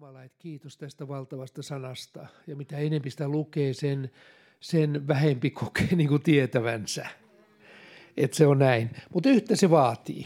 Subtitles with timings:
[0.00, 2.26] Jumala, että kiitos tästä valtavasta sanasta.
[2.46, 4.10] Ja mitä enempi sitä lukee, sen,
[4.60, 7.06] sen vähempi kokee niin kuin tietävänsä.
[8.16, 8.90] Että se on näin.
[9.14, 10.24] Mutta yhtä se vaatii.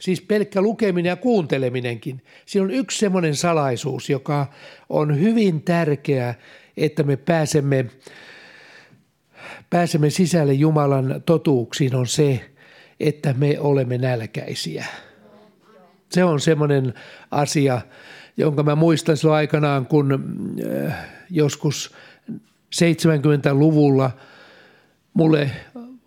[0.00, 2.22] Siis pelkkä lukeminen ja kuunteleminenkin.
[2.46, 4.46] Siinä on yksi semmoinen salaisuus, joka
[4.88, 6.34] on hyvin tärkeä,
[6.76, 7.86] että me pääsemme,
[9.70, 12.50] pääsemme sisälle Jumalan totuuksiin, on se,
[13.00, 14.86] että me olemme nälkäisiä.
[16.12, 16.94] Se on semmoinen
[17.30, 17.80] asia,
[18.36, 20.24] jonka mä muistan silloin aikanaan, kun
[20.86, 20.94] äh,
[21.30, 21.94] joskus
[22.74, 24.10] 70-luvulla
[25.14, 25.50] mulle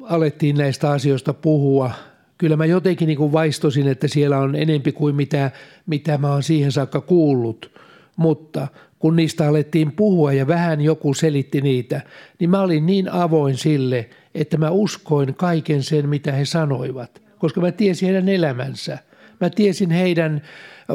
[0.04, 1.92] alettiin näistä asioista puhua.
[2.38, 5.52] Kyllä mä jotenkin niin kuin vaistosin, että siellä on enempi kuin mitä,
[5.86, 7.72] mitä mä oon siihen saakka kuullut.
[8.16, 8.68] Mutta
[9.00, 12.02] kun niistä alettiin puhua ja vähän joku selitti niitä,
[12.40, 17.62] niin mä olin niin avoin sille, että mä uskoin kaiken sen, mitä he sanoivat, koska
[17.62, 18.98] mä tiesin heidän elämänsä.
[19.40, 20.42] Mä tiesin heidän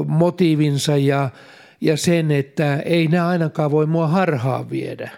[0.06, 1.30] motiivinsa ja,
[1.80, 5.10] ja sen, että ei nämä ainakaan voi mua harhaa viedä.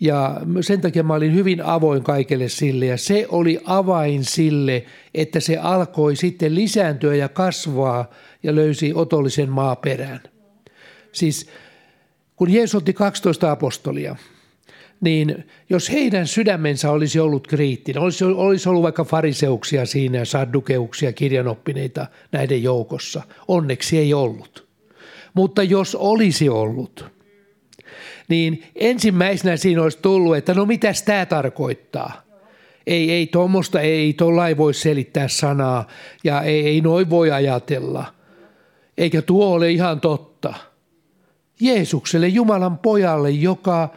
[0.00, 4.84] Ja sen takia mä olin hyvin avoin kaikelle sille ja se oli avain sille,
[5.14, 8.10] että se alkoi sitten lisääntyä ja kasvaa
[8.42, 10.20] ja löysi otollisen maaperän.
[11.12, 11.50] Siis
[12.36, 14.16] kun Jeesus otti 12 apostolia,
[15.02, 21.12] niin jos heidän sydämensä olisi ollut kriittinen, olisi, olisi ollut vaikka fariseuksia siinä ja saddukeuksia,
[21.12, 23.22] kirjanoppineita näiden joukossa.
[23.48, 24.68] Onneksi ei ollut.
[25.34, 27.04] Mutta jos olisi ollut,
[28.28, 32.22] niin ensimmäisenä siinä olisi tullut, että no mitäs tämä tarkoittaa?
[32.86, 35.88] Ei, ei tuommoista, ei tuolla voi selittää sanaa
[36.24, 38.14] ja ei, ei noin voi ajatella.
[38.98, 40.54] Eikä tuo ole ihan totta.
[41.60, 43.88] Jeesukselle, Jumalan pojalle, joka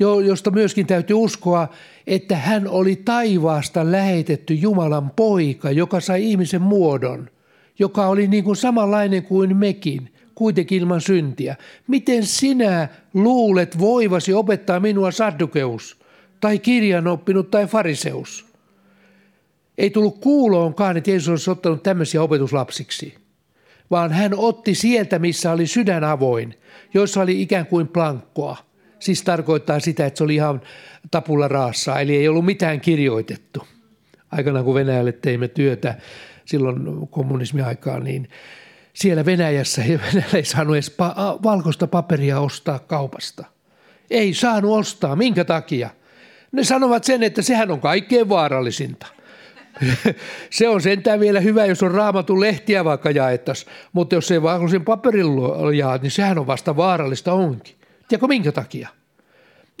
[0.00, 1.68] josta myöskin täytyy uskoa,
[2.06, 7.30] että hän oli taivaasta lähetetty Jumalan poika, joka sai ihmisen muodon,
[7.78, 11.56] joka oli niin kuin samanlainen kuin mekin, kuitenkin ilman syntiä.
[11.88, 15.96] Miten sinä luulet voivasi opettaa minua saddukeus
[16.40, 18.46] tai kirjanoppinut tai fariseus?
[19.78, 23.14] Ei tullut kuuloonkaan, että Jeesus olisi ottanut tämmöisiä opetuslapsiksi,
[23.90, 26.54] vaan hän otti sieltä, missä oli sydän avoin,
[26.94, 28.56] joissa oli ikään kuin plankkoa–
[29.00, 30.60] siis tarkoittaa sitä, että se oli ihan
[31.10, 33.66] tapulla raassa, eli ei ollut mitään kirjoitettu.
[34.32, 35.94] Aikana kun Venäjälle teimme työtä
[36.44, 38.28] silloin kommunismiaikaan, niin
[38.92, 43.44] siellä Venäjässä Venäjällä ei saanut edes pa- valkoista paperia ostaa kaupasta.
[44.10, 45.16] Ei saanut ostaa.
[45.16, 45.90] Minkä takia?
[46.52, 49.06] Ne sanovat sen, että sehän on kaikkein vaarallisinta.
[50.50, 54.84] se on sentään vielä hyvä, jos on raamatun lehtiä vaikka jaettaisiin, mutta jos ei valkoisen
[54.84, 55.26] paperin
[55.76, 57.79] jaat, niin sehän on vasta vaarallista onkin.
[58.10, 58.88] Tiedätkö minkä takia?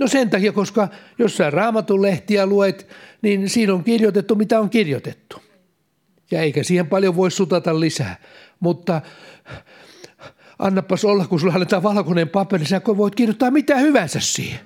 [0.00, 2.88] No sen takia, koska jos sä raamatun lehtiä luet,
[3.22, 5.42] niin siinä on kirjoitettu, mitä on kirjoitettu.
[6.30, 8.16] Ja eikä siihen paljon voi sutata lisää.
[8.60, 9.00] Mutta
[10.58, 14.60] annapas olla, kun sulla annetaan valkoinen paperi, sä voit kirjoittaa mitä hyvänsä siihen.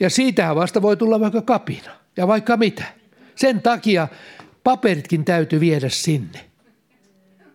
[0.00, 2.84] Ja siitähän vasta voi tulla vaikka kapina ja vaikka mitä.
[3.34, 4.08] Sen takia
[4.64, 6.40] paperitkin täytyy viedä sinne.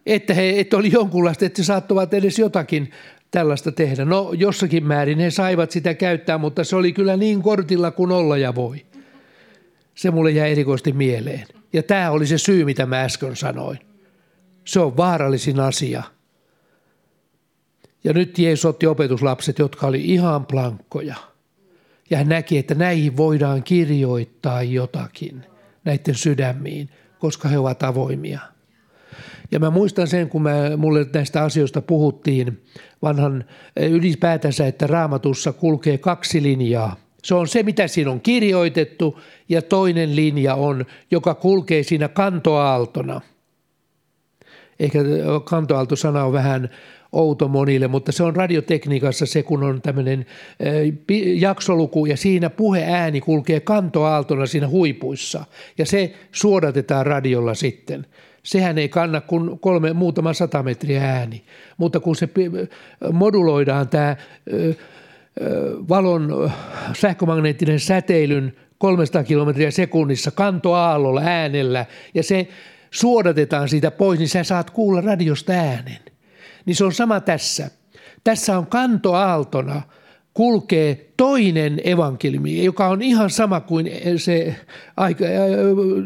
[0.05, 2.91] Että he että oli jonkunlaista, että saattavat edes jotakin
[3.31, 4.05] tällaista tehdä.
[4.05, 8.37] No jossakin määrin he saivat sitä käyttää, mutta se oli kyllä niin kortilla kuin olla
[8.37, 8.85] ja voi.
[9.95, 11.47] Se mulle jäi erikoisesti mieleen.
[11.73, 13.79] Ja tämä oli se syy, mitä mä äsken sanoin.
[14.65, 16.03] Se on vaarallisin asia.
[18.03, 21.15] Ja nyt Jeesus otti opetuslapset, jotka oli ihan plankkoja.
[22.09, 25.45] Ja hän näki, että näihin voidaan kirjoittaa jotakin
[25.83, 26.89] näiden sydämiin,
[27.19, 28.39] koska he ovat avoimia.
[29.51, 32.61] Ja mä muistan sen, kun mä, mulle näistä asioista puhuttiin
[33.01, 33.45] vanhan
[33.75, 36.95] eh, ylipäätänsä, että raamatussa kulkee kaksi linjaa.
[37.23, 39.19] Se on se, mitä siinä on kirjoitettu,
[39.49, 43.21] ja toinen linja on, joka kulkee siinä kantoaaltona.
[44.79, 45.05] Ehkä eh,
[45.43, 46.69] kantoaalto-sana on vähän
[47.11, 50.25] outo monille, mutta se on radiotekniikassa se, kun on tämmöinen
[50.59, 50.93] eh,
[51.35, 55.45] jaksoluku ja siinä puheääni kulkee kantoaaltona siinä huipuissa
[55.77, 58.05] ja se suodatetaan radiolla sitten
[58.43, 61.43] sehän ei kanna kuin kolme, muutama sata metriä ääni.
[61.77, 62.29] Mutta kun se
[63.11, 64.15] moduloidaan tämä
[65.89, 66.51] valon
[66.93, 72.47] sähkömagneettinen säteilyn 300 kilometriä sekunnissa kantoaallolla äänellä ja se
[72.91, 75.99] suodatetaan siitä pois, niin sä saat kuulla radiosta äänen.
[76.65, 77.71] Niin se on sama tässä.
[78.23, 79.81] Tässä on kantoaaltona–
[80.33, 84.55] kulkee toinen evankeliumi, joka on ihan sama kuin se
[84.97, 85.31] aika, äh,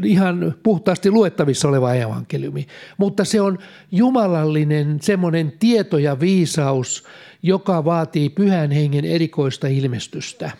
[0.03, 2.67] ihan puhtaasti luettavissa oleva evankeliumi.
[2.97, 3.57] Mutta se on
[3.91, 7.03] jumalallinen semmoinen tieto ja viisaus,
[7.43, 10.51] joka vaatii pyhän hengen erikoista ilmestystä.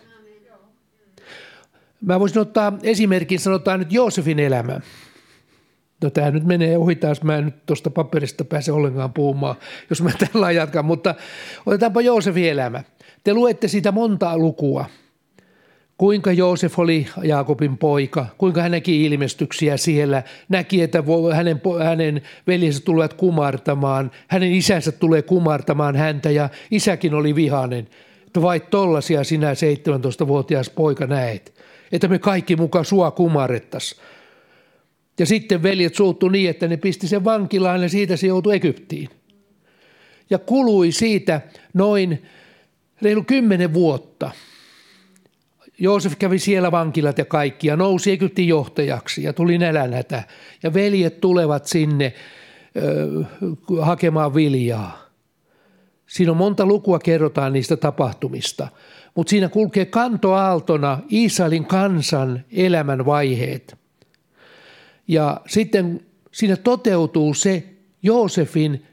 [2.02, 4.80] Mä voisin ottaa esimerkin, sanotaan nyt Joosefin elämä.
[6.02, 9.56] No tämä nyt menee ohi taas, mä en nyt tuosta paperista pääse ollenkaan puhumaan,
[9.90, 11.16] jos mä tällä jatkan, mutta
[11.66, 12.84] otetaanpa Joosefin elämä.
[13.26, 14.86] Te luette siitä montaa lukua,
[15.98, 22.82] kuinka Joosef oli Jaakobin poika, kuinka hän näki ilmestyksiä siellä, näki, että hänen, hänen veljensä
[22.86, 27.88] tulevat kumartamaan, hänen isänsä tulee kumartamaan häntä ja isäkin oli vihainen.
[28.28, 31.54] Että vai tollasia sinä 17-vuotias poika näet,
[31.92, 34.02] että me kaikki mukaan sua kumarettaisiin.
[35.20, 39.10] Ja sitten veljet suuttu niin, että ne pisti sen vankilaan ja siitä se joutui Egyptiin.
[40.30, 41.42] Ja kului siitä
[41.74, 42.22] noin
[43.02, 44.32] reilu kymmenen vuotta.
[45.80, 50.24] Joosef kävi siellä vankilat ja kaikki ja nousi Egyptin johtajaksi ja tuli nälänhätä.
[50.64, 52.14] Ja veljet tulevat sinne
[52.78, 53.24] ö,
[53.82, 55.06] hakemaan viljaa.
[56.08, 58.68] Siinä on monta lukua kerrotaan niistä tapahtumista,
[59.16, 63.76] mutta siinä kulkee kantoaaltona Israelin kansan elämän vaiheet–
[65.08, 67.64] ja sitten siinä toteutuu se
[68.04, 68.86] Joosefin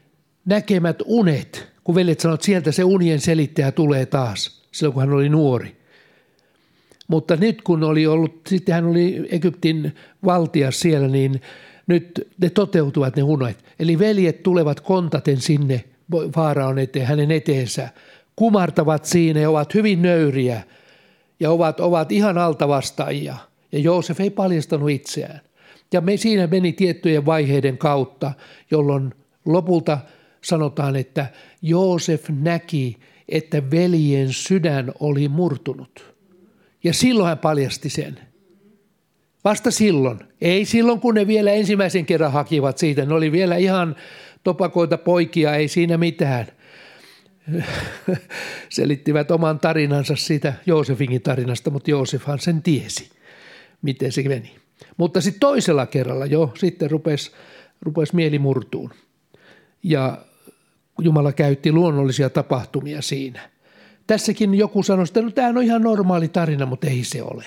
[0.45, 5.13] näkemät unet, kun veljet sanovat, että sieltä se unien selittäjä tulee taas, silloin kun hän
[5.13, 5.75] oli nuori.
[7.07, 9.95] Mutta nyt kun oli ollut, sitten hän oli Egyptin
[10.25, 11.41] valtias siellä, niin
[11.87, 13.65] nyt ne toteutuvat ne unet.
[13.79, 15.83] Eli veljet tulevat kontaten sinne
[16.35, 17.89] Faaraon eteen, hänen eteensä,
[18.35, 20.63] kumartavat siinä ja ovat hyvin nöyriä
[21.39, 23.35] ja ovat, ovat ihan altavastaajia.
[23.71, 25.41] Ja Joosef ei paljastanut itseään.
[25.93, 28.31] Ja me siinä meni tiettyjen vaiheiden kautta,
[28.71, 29.13] jolloin
[29.45, 29.97] lopulta
[30.43, 31.25] sanotaan, että
[31.61, 32.97] Joosef näki,
[33.29, 36.13] että veljen sydän oli murtunut.
[36.83, 38.19] Ja silloin hän paljasti sen.
[39.43, 40.19] Vasta silloin.
[40.41, 43.05] Ei silloin, kun ne vielä ensimmäisen kerran hakivat siitä.
[43.05, 43.95] Ne oli vielä ihan
[44.43, 46.47] topakoita poikia, ei siinä mitään.
[48.69, 53.09] Selittivät oman tarinansa siitä Joosefingin tarinasta, mutta Joosefhan sen tiesi,
[53.81, 54.55] miten se meni.
[54.97, 57.31] Mutta sitten toisella kerralla jo sitten rupesi,
[57.81, 58.93] rupesi mieli murtuun.
[59.83, 60.17] Ja
[61.01, 63.49] Jumala käytti luonnollisia tapahtumia siinä.
[64.07, 67.45] Tässäkin joku sanoi, että no, tämä on ihan normaali tarina, mutta ei se ole.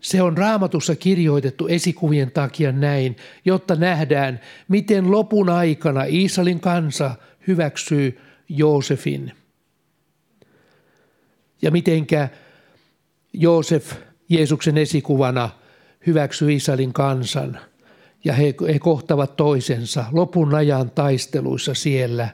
[0.00, 7.14] Se on raamatussa kirjoitettu esikuvien takia näin, jotta nähdään, miten lopun aikana Israelin kansa
[7.46, 9.32] hyväksyy Joosefin.
[11.62, 12.28] Ja mitenkä
[13.32, 13.92] Joosef
[14.28, 15.50] Jeesuksen esikuvana–
[16.06, 17.58] hyväksyi Israelin kansan
[18.24, 22.28] ja he, he kohtavat toisensa lopun ajan taisteluissa siellä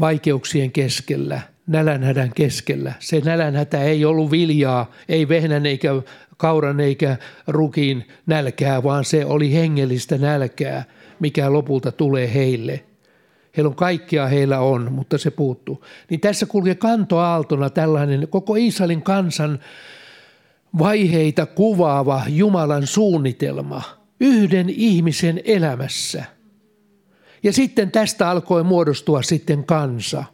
[0.00, 2.92] vaikeuksien keskellä, nälänhädän keskellä.
[2.98, 5.90] Se nälänhätä ei ollut viljaa, ei vehnän eikä
[6.36, 7.16] kauran eikä
[7.46, 10.84] rukin nälkää, vaan se oli hengellistä nälkää,
[11.20, 12.84] mikä lopulta tulee heille.
[13.56, 15.84] Heillä on kaikkea heillä on, mutta se puuttuu.
[16.10, 19.58] Niin tässä kulkee kantoaaltona tällainen koko Israelin kansan
[20.78, 23.82] vaiheita kuvaava Jumalan suunnitelma
[24.20, 26.24] yhden ihmisen elämässä.
[27.42, 30.24] Ja sitten tästä alkoi muodostua sitten kansa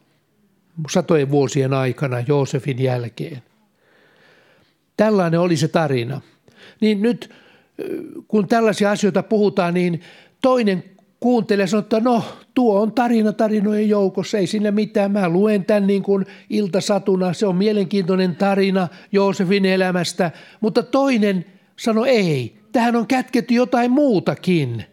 [0.90, 3.42] satojen vuosien aikana Joosefin jälkeen.
[4.96, 6.20] Tällainen oli se tarina.
[6.80, 7.30] Niin nyt
[8.28, 10.00] kun tällaisia asioita puhutaan, niin
[10.40, 10.84] toinen
[11.20, 12.24] kuuntelee ja sanoo, että no
[12.54, 15.12] tuo on tarina tarinojen joukossa, ei siinä mitään.
[15.12, 20.30] Mä luen tämän niin kuin iltasatuna, se on mielenkiintoinen tarina Joosefin elämästä.
[20.60, 21.44] Mutta toinen
[21.76, 24.84] sanoi ei, tähän on kätketty jotain muutakin.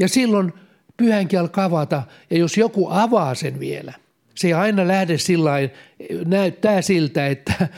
[0.00, 0.52] Ja silloin
[0.96, 3.92] pyhänkin alkaa avata, ja jos joku avaa sen vielä,
[4.34, 5.52] se ei aina lähde sillä
[6.26, 7.68] näyttää siltä, että,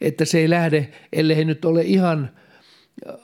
[0.00, 2.30] että se ei lähde, ellei nyt ole ihan–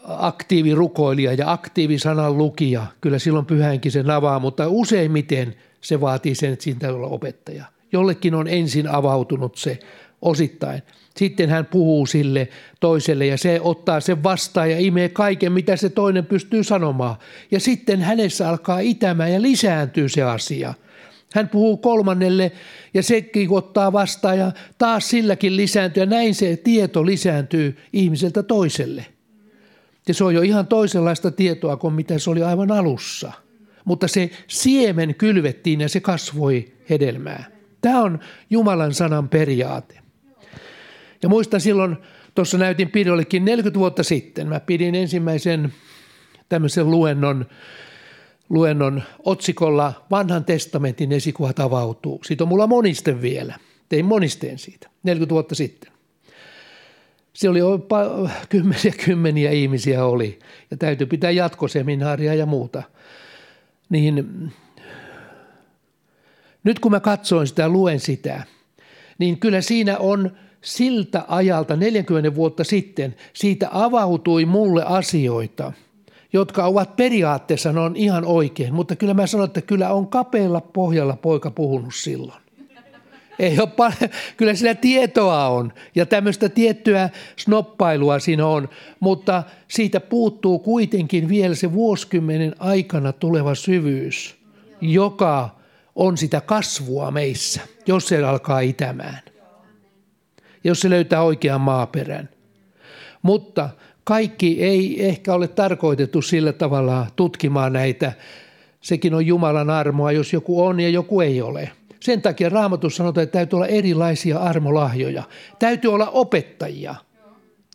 [0.05, 6.65] aktiivirukoilija ja aktiivisanan lukija, kyllä silloin pyhänkin sen avaa, mutta useimmiten se vaatii sen, että
[6.79, 7.65] täytyy olla opettaja.
[7.93, 9.79] Jollekin on ensin avautunut se
[10.23, 10.83] osittain.
[11.17, 12.49] Sitten hän puhuu sille
[12.81, 17.17] toiselle ja se ottaa sen vastaan ja imee kaiken, mitä se toinen pystyy sanomaan.
[17.51, 20.75] Ja sitten hänessä alkaa itämään ja lisääntyy se asia.
[21.35, 22.53] Hän puhuu kolmannelle
[22.95, 29.07] ja sekin ottaa vastaan ja taas silläkin lisääntyy ja näin se tieto lisääntyy ihmiseltä toiselle–
[30.09, 33.33] ja se on jo ihan toisenlaista tietoa kuin mitä se oli aivan alussa.
[33.85, 37.45] Mutta se siemen kylvettiin ja se kasvoi hedelmää.
[37.81, 38.19] Tämä on
[38.51, 40.00] Jumalan sanan periaate.
[41.23, 41.97] Ja muistan silloin,
[42.35, 45.73] tuossa näytin pidollekin 40 vuotta sitten, mä pidin ensimmäisen
[46.49, 47.47] tämmöisen luennon,
[48.51, 52.21] luennon otsikolla Vanhan testamentin esikuvat avautuu.
[52.25, 53.59] Siitä on mulla monisten vielä.
[53.89, 55.93] Tein monisteen siitä 40 vuotta sitten.
[57.33, 57.61] Se oli
[58.49, 60.39] kymmeniä kymmeniä ihmisiä oli
[60.71, 62.83] ja täytyy pitää jatkoseminaaria ja muuta.
[63.89, 64.51] Niin
[66.65, 68.43] nyt kun mä katsoin sitä, luen sitä,
[69.19, 70.31] niin kyllä siinä on
[70.63, 75.73] siltä ajalta 40 vuotta sitten, siitä avautui mulle asioita,
[76.33, 80.61] jotka ovat periaatteessa, ne on ihan oikein, mutta kyllä mä sanon, että kyllä on kapealla
[80.61, 82.41] pohjalla poika puhunut silloin.
[83.39, 88.69] Ei ole paljon, kyllä sillä tietoa on ja tämmöistä tiettyä snoppailua siinä on,
[89.01, 94.37] mutta siitä puuttuu kuitenkin vielä se vuosikymmenen aikana tuleva syvyys,
[94.81, 95.61] joka
[95.95, 99.30] on sitä kasvua meissä, jos se alkaa itämään.
[100.65, 102.29] Jos se löytää oikean maaperän.
[103.23, 103.69] Mutta
[104.05, 108.13] kaikki ei ehkä ole tarkoitettu sillä tavalla tutkimaan näitä.
[108.81, 111.71] Sekin on Jumalan armoa, jos joku on ja joku ei ole.
[112.01, 115.23] Sen takia raamatussa sanotaan, että täytyy olla erilaisia armolahjoja.
[115.59, 116.95] Täytyy olla opettajia,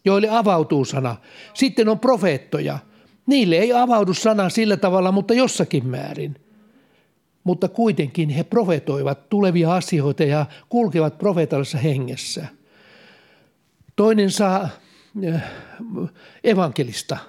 [0.06, 1.16] joille avautuu sana.
[1.54, 2.80] Sitten on profeettoja.
[3.26, 6.36] Niille ei avaudu sana sillä tavalla, mutta jossakin määrin.
[7.44, 12.48] Mutta kuitenkin he profetoivat tulevia asioita ja kulkevat profeetallisessa hengessä.
[13.96, 14.70] Toinen saa
[15.24, 15.42] eh,
[16.44, 17.18] evankelista–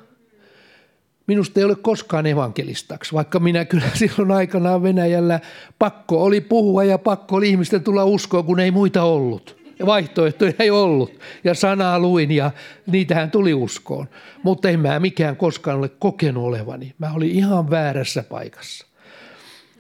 [1.27, 5.41] Minusta ei ole koskaan evankelistaksi, vaikka minä kyllä silloin aikanaan Venäjällä
[5.79, 9.57] pakko oli puhua ja pakko oli ihmisten tulla uskoon, kun ei muita ollut.
[9.79, 11.21] Ja vaihtoehtoja ei ollut.
[11.45, 12.51] Ja sanaa luin ja
[12.87, 14.07] niitähän tuli uskoon.
[14.43, 16.95] Mutta en mä mikään koskaan ole kokenut olevani.
[16.99, 18.87] Mä olin ihan väärässä paikassa.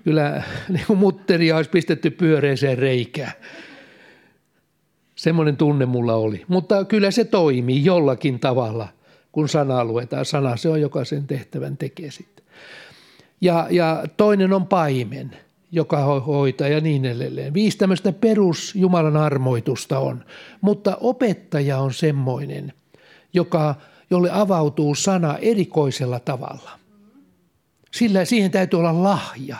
[0.04, 3.32] Kyllä niin mutteria olisi pistetty pyöreeseen reikään.
[5.16, 6.44] Semmoinen tunne mulla oli.
[6.48, 8.88] Mutta kyllä se toimii jollakin tavalla
[9.36, 10.24] kun sanaa luetaan.
[10.24, 12.44] Sana se on, joka sen tehtävän tekee sitten.
[13.40, 15.36] Ja, ja toinen on paimen,
[15.72, 17.54] joka hoitaa ja niin edelleen.
[17.54, 20.24] Viisi tämmöistä perus Jumalan armoitusta on,
[20.60, 22.72] mutta opettaja on semmoinen,
[23.32, 23.74] joka,
[24.10, 26.70] jolle avautuu sana erikoisella tavalla.
[27.92, 29.56] Sillä siihen täytyy olla lahja.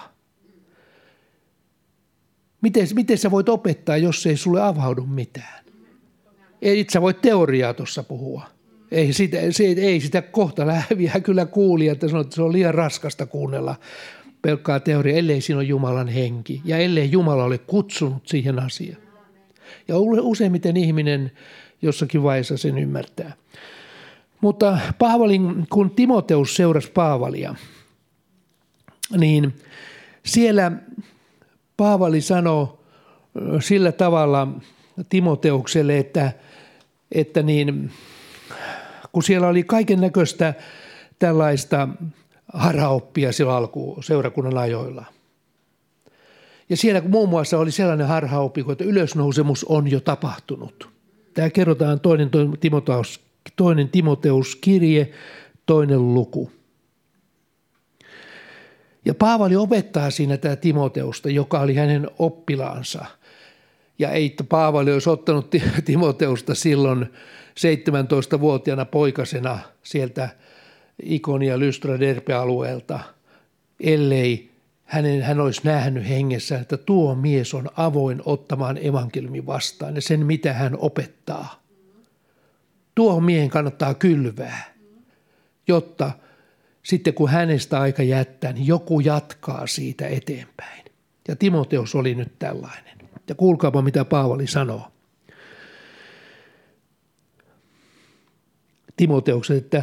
[2.60, 5.64] Miten, miten sä voit opettaa, jos ei sulle avaudu mitään?
[6.62, 8.42] Ei sä voit teoriaa tuossa puhua–
[8.90, 13.74] ei sitä, se, ei sitä kohta lähviä kyllä kuuli, että se on liian raskasta kuunnella
[14.42, 19.02] pelkkaa teoria, ellei siinä ole Jumalan henki ja ellei Jumala ole kutsunut siihen asiaan.
[19.88, 21.32] Ja useimmiten ihminen
[21.82, 23.32] jossakin vaiheessa sen ymmärtää.
[24.40, 27.54] Mutta Paavalin, kun Timoteus seurasi Paavalia,
[29.16, 29.54] niin
[30.24, 30.72] siellä
[31.76, 32.68] Paavali sanoi
[33.60, 34.48] sillä tavalla
[35.08, 36.32] Timoteukselle, että,
[37.12, 37.90] että niin,
[39.12, 40.54] kun siellä oli kaiken näköistä
[41.18, 41.88] tällaista
[42.52, 45.04] harhaoppia silloin alkuun seurakunnan ajoilla.
[46.68, 50.88] Ja siellä muun muassa oli sellainen harhaoppi, että ylösnousemus on jo tapahtunut.
[51.34, 52.30] Tämä kerrotaan toinen,
[53.56, 55.10] toinen Timoteus kirje,
[55.66, 56.50] toinen luku.
[59.06, 63.04] Ja Paavali opettaa siinä tämä Timoteusta, joka oli hänen oppilaansa.
[63.98, 65.50] Ja ei Paavali olisi ottanut
[65.84, 67.06] Timoteusta silloin
[67.60, 70.28] 17-vuotiaana poikasena sieltä
[71.02, 73.00] Ikonia Lystra Derpe-alueelta,
[73.80, 74.50] ellei
[74.84, 80.26] hänen, hän olisi nähnyt hengessä, että tuo mies on avoin ottamaan evankeliumin vastaan ja sen,
[80.26, 81.62] mitä hän opettaa.
[82.94, 84.74] Tuohon miehen kannattaa kylvää,
[85.68, 86.12] jotta
[86.86, 90.84] sitten kun hänestä aika jättää, niin joku jatkaa siitä eteenpäin.
[91.28, 92.98] Ja Timoteus oli nyt tällainen.
[93.28, 94.88] Ja kuulkaapa, mitä Paavali sanoo.
[98.96, 99.82] Timoteuksen, että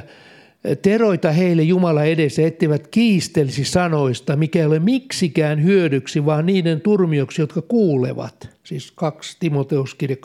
[0.82, 7.42] teroita heille Jumala edessä, etteivät kiistelisi sanoista, mikä ei ole miksikään hyödyksi, vaan niiden turmioksi,
[7.42, 8.50] jotka kuulevat.
[8.64, 10.18] Siis 2 Timoteuskirja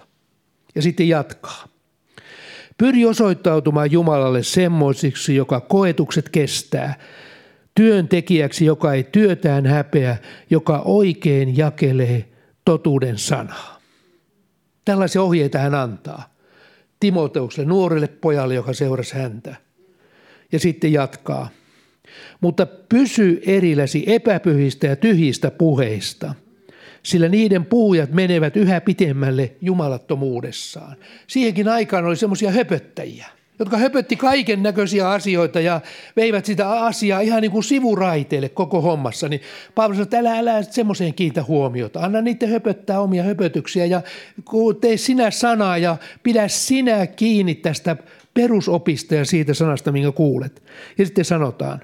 [0.00, 0.04] 2.14.
[0.74, 1.73] Ja sitten jatkaa.
[2.78, 6.94] Pyri osoittautumaan Jumalalle semmoisiksi, joka koetukset kestää,
[7.74, 10.16] työntekijäksi, joka ei työtään häpeä,
[10.50, 12.28] joka oikein jakelee
[12.64, 13.80] totuuden sanaa.
[14.84, 16.34] Tällaisia ohjeita hän antaa.
[17.00, 19.56] Timoteukselle, nuorelle pojalle, joka seurasi häntä.
[20.52, 21.48] Ja sitten jatkaa.
[22.40, 26.34] Mutta pysy erilläsi epäpyhistä ja tyhjistä puheista,
[27.04, 30.96] sillä niiden puhujat menevät yhä pitemmälle jumalattomuudessaan.
[31.26, 33.26] Siihenkin aikaan oli semmoisia höpöttäjiä–
[33.58, 35.80] jotka höpötti kaiken näköisiä asioita ja
[36.16, 39.40] veivät sitä asiaa ihan niin kuin sivuraiteille koko hommassa, niin
[39.74, 42.00] Paavali sanoi, että älä, älä semmoiseen kiintä huomiota.
[42.00, 44.02] Anna niitä höpöttää omia höpötyksiä ja
[44.80, 47.96] tee sinä sanaa ja pidä sinä kiinni tästä
[48.34, 50.62] perusopista ja siitä sanasta, minkä kuulet.
[50.98, 51.80] Ja sitten sanotaan,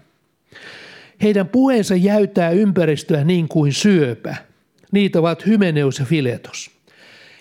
[1.23, 4.50] heidän puheensa jäytää ympäristöä niin kuin syöpä.
[4.92, 6.70] Niitä ovat Hymeneus ja Filetos.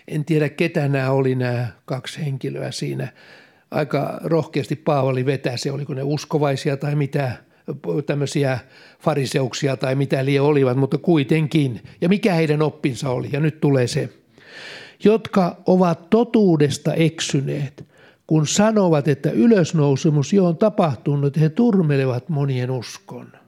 [0.07, 3.07] En tiedä, ketä nämä oli nämä kaksi henkilöä siinä
[3.71, 7.31] aika rohkeasti Paavali vetäsi, oliko ne uskovaisia tai mitä
[8.05, 8.59] tämmöisiä
[8.99, 11.81] fariseuksia tai mitä liian olivat, mutta kuitenkin.
[12.01, 13.29] Ja mikä heidän oppinsa oli?
[13.31, 14.09] Ja nyt tulee se.
[15.03, 17.85] Jotka ovat totuudesta eksyneet,
[18.27, 23.38] kun sanovat, että ylösnousemus jo on tapahtunut, he turmelevat monien uskon.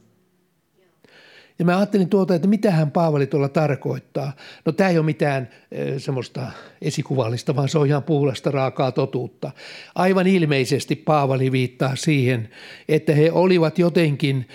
[1.61, 4.33] Ja mä ajattelin tuota, että mitähän Paavali tuolla tarkoittaa.
[4.65, 6.51] No tämä ei ole mitään e, semmoista
[6.81, 9.51] esikuvallista, vaan se on ihan puhdasta raakaa totuutta.
[9.95, 12.49] Aivan ilmeisesti Paavali viittaa siihen,
[12.89, 14.47] että he olivat jotenkin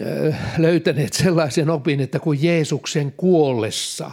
[0.00, 4.10] e, löytäneet sellaisen opin, että kun Jeesuksen kuollessa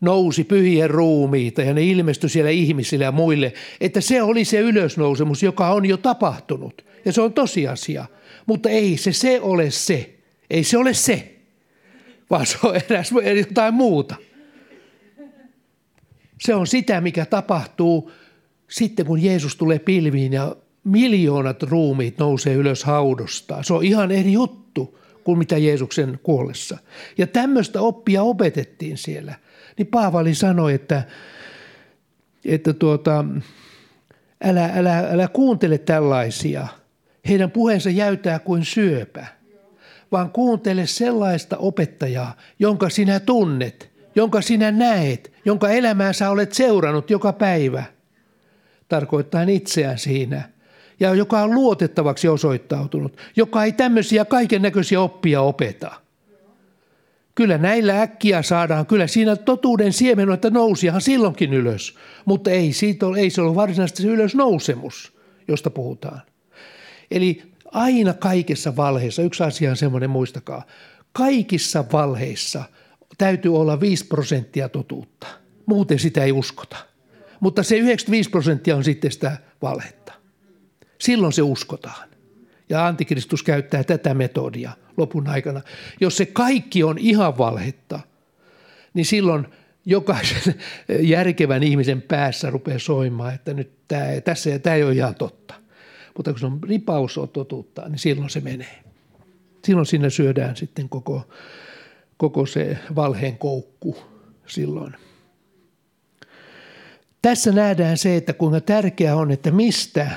[0.00, 5.42] nousi pyhien ruumiita ja ne ilmestyi siellä ihmisille ja muille, että se oli se ylösnousemus,
[5.42, 6.84] joka on jo tapahtunut.
[7.04, 8.06] Ja se on tosiasia.
[8.46, 10.14] Mutta ei se se ole se.
[10.50, 11.39] Ei se ole se
[12.30, 14.14] vaan se on eräs jotain muuta.
[16.40, 18.12] Se on sitä, mikä tapahtuu
[18.70, 23.62] sitten, kun Jeesus tulee pilviin ja miljoonat ruumiit nousee ylös haudosta.
[23.62, 26.78] Se on ihan eri juttu kuin mitä Jeesuksen kuollessa.
[27.18, 29.34] Ja tämmöistä oppia opetettiin siellä.
[29.78, 31.02] Niin Paavali sanoi, että,
[32.44, 33.24] että tuota,
[34.44, 36.68] älä, älä, älä kuuntele tällaisia.
[37.28, 39.39] Heidän puheensa jäytää kuin syöpä
[40.12, 47.10] vaan kuuntele sellaista opettajaa, jonka sinä tunnet, jonka sinä näet, jonka elämää sä olet seurannut
[47.10, 47.84] joka päivä.
[48.88, 50.42] Tarkoittaa itseään siinä.
[51.00, 55.90] Ja joka on luotettavaksi osoittautunut, joka ei tämmöisiä kaiken näköisiä oppia opeta.
[57.34, 63.06] Kyllä näillä äkkiä saadaan, kyllä siinä totuuden siemen että nousihan silloinkin ylös, mutta ei, siitä
[63.06, 65.12] ole, ei se ole varsinaisesti se ylösnousemus,
[65.48, 66.20] josta puhutaan.
[67.10, 70.66] Eli aina kaikessa valheessa, yksi asia on semmoinen, muistakaa,
[71.12, 72.64] kaikissa valheissa
[73.18, 75.26] täytyy olla 5 prosenttia totuutta.
[75.66, 76.76] Muuten sitä ei uskota.
[77.40, 80.12] Mutta se 95 prosenttia on sitten sitä valhetta.
[80.98, 82.08] Silloin se uskotaan.
[82.68, 85.60] Ja antikristus käyttää tätä metodia lopun aikana.
[86.00, 88.00] Jos se kaikki on ihan valhetta,
[88.94, 89.46] niin silloin
[89.86, 90.54] jokaisen
[91.00, 95.59] järkevän ihmisen päässä rupeaa soimaan, että nyt tämä, tässä ja tämä ei ole ihan totta.
[96.16, 98.78] Mutta kun se on ripaus on totuutta, niin silloin se menee.
[99.64, 101.28] Silloin sinne syödään sitten koko,
[102.16, 103.96] koko se valheen koukku
[104.46, 104.96] silloin.
[107.22, 110.10] Tässä nähdään se, että kuinka tärkeää on, että mistä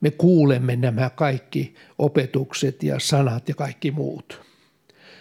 [0.00, 4.40] me kuulemme nämä kaikki opetukset ja sanat ja kaikki muut.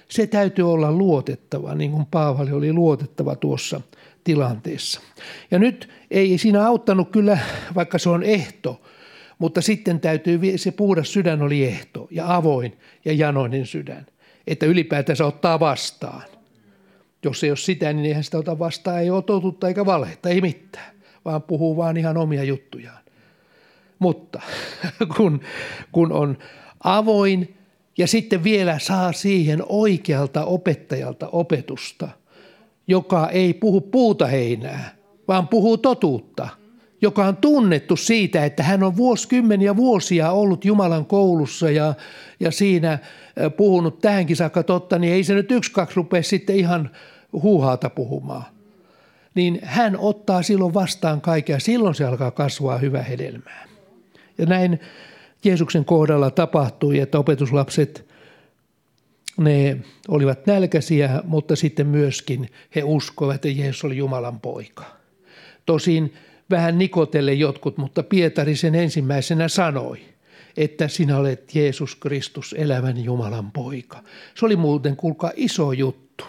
[0.10, 3.82] Se täytyy olla luotettava, niin kuin Paavali oli luotettava tuossa
[4.24, 5.02] tilanteessa.
[5.52, 7.38] Ja nyt ei siinä auttanut kyllä,
[7.76, 8.82] vaikka se on ehto,
[9.42, 14.06] mutta sitten täytyy, se puhdas sydän oli ehto ja avoin ja janoinen sydän,
[14.48, 16.24] että ylipäätänsä ottaa vastaan.
[17.24, 20.42] Jos ei ole sitä, niin eihän sitä ota vastaan, ei ole totuutta eikä valhetta, ei
[20.42, 23.04] mitään, vaan puhuu vaan ihan omia juttujaan.
[24.00, 24.42] Mutta
[25.18, 25.42] kun,
[25.92, 26.38] kun on
[26.84, 27.58] avoin
[27.98, 32.10] ja sitten vielä saa siihen oikealta opettajalta opetusta,
[32.88, 34.96] joka ei puhu puuta heinää,
[35.28, 36.50] vaan puhuu totuutta–
[37.02, 41.94] joka on tunnettu siitä, että hän on vuosikymmeniä vuosia ollut Jumalan koulussa ja,
[42.40, 43.00] ja siinä
[43.58, 46.90] puhunut tähänkin saakka totta, niin ei se nyt yksi kaksi rupea sitten ihan
[47.34, 48.46] huuhaata puhumaan.
[49.36, 53.66] Niin hän ottaa silloin vastaan kaikkea, silloin se alkaa kasvaa hyvä hedelmää.
[54.38, 54.80] Ja näin
[55.44, 58.06] Jeesuksen kohdalla tapahtui, että opetuslapset,
[59.38, 64.86] ne olivat nälkäisiä, mutta sitten myöskin he uskoivat, että Jeesus oli Jumalan poika.
[65.66, 66.14] Tosin
[66.52, 70.02] vähän nikotelle jotkut, mutta Pietari sen ensimmäisenä sanoi,
[70.58, 74.04] että sinä olet Jeesus Kristus, elävän Jumalan poika.
[74.36, 76.26] Se oli muuten, kuulkaa, iso juttu.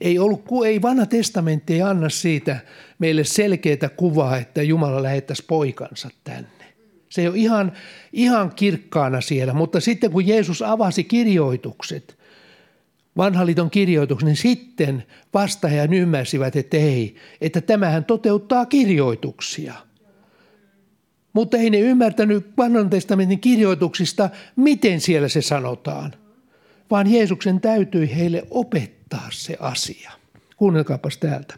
[0.00, 2.60] Ei, ollut, ei vanha testamentti ei anna siitä
[2.98, 6.48] meille selkeää kuvaa, että Jumala lähettäisi poikansa tänne.
[7.08, 7.72] Se ei ole ihan,
[8.12, 12.17] ihan kirkkaana siellä, mutta sitten kun Jeesus avasi kirjoitukset,
[13.18, 15.04] vanhan liiton kirjoituksen, niin sitten
[15.34, 19.74] vastaajan ymmärsivät, että ei, että tämähän toteuttaa kirjoituksia.
[21.32, 26.14] Mutta ei ne ymmärtänyt vanhan testamentin kirjoituksista, miten siellä se sanotaan,
[26.90, 30.10] vaan Jeesuksen täytyi heille opettaa se asia.
[30.56, 31.54] Kuunnelkaapas täältä.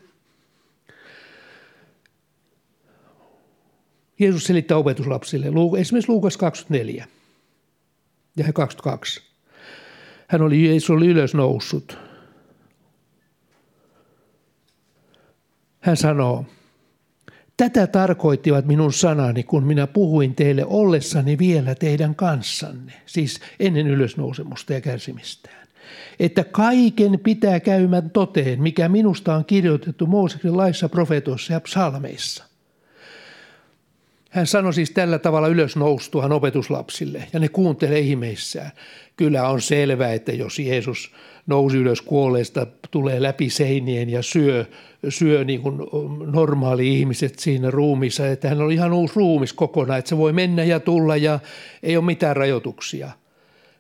[4.18, 5.46] Jeesus selittää opetuslapsille,
[5.79, 7.07] esimerkiksi Luukas 24
[8.37, 9.29] ja 22.
[10.30, 11.98] Hän oli, Jeesus oli ylösnoussut.
[15.80, 16.44] Hän sanoo,
[17.56, 24.72] tätä tarkoittivat minun sanani, kun minä puhuin teille ollessani vielä teidän kanssanne, siis ennen ylösnousemusta
[24.72, 25.66] ja kärsimistään.
[26.20, 32.49] Että kaiken pitää käymään toteen, mikä minusta on kirjoitettu Mooseksen laissa, profetoissa ja psalmeissa.
[34.30, 38.70] Hän sanoi siis tällä tavalla ylösnoustuhan opetuslapsille ja ne kuuntelee ihmeissään.
[39.16, 41.12] Kyllä on selvää, että jos Jeesus
[41.46, 44.64] nousi ylös kuolleista, tulee läpi seinien ja syö,
[45.08, 45.78] syö niin kuin
[46.32, 48.28] normaali ihmiset siinä ruumissa.
[48.28, 51.38] Että hän on ihan uusi ruumis kokonaan, että se voi mennä ja tulla ja
[51.82, 53.10] ei ole mitään rajoituksia.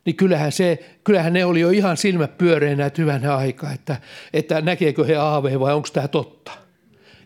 [0.04, 3.96] Niin kyllähän, se, kyllähän ne oli jo ihan silmät pyöreänä hyvänä aikaa, että,
[4.32, 6.52] että näkeekö he aaveen vai onko tämä totta.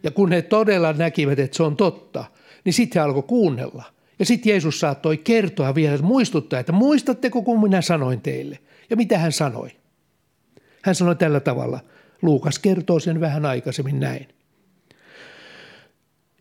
[0.03, 2.25] Ja kun he todella näkivät, että se on totta,
[2.65, 3.85] niin sitten he alkoi kuunnella.
[4.19, 8.59] Ja sitten Jeesus saattoi kertoa vielä, että muistuttaa, että muistatteko kun minä sanoin teille.
[8.91, 9.71] Ja mitä hän sanoi?
[10.83, 11.81] Hän sanoi tällä tavalla.
[12.23, 14.29] Luukas kertoo sen vähän aikaisemmin näin.